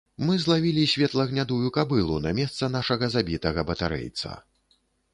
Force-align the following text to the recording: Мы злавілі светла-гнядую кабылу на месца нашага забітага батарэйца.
Мы 0.27 0.35
злавілі 0.45 0.85
светла-гнядую 0.93 1.69
кабылу 1.77 2.17
на 2.25 2.31
месца 2.41 2.73
нашага 2.79 3.13
забітага 3.19 3.59
батарэйца. 3.73 4.29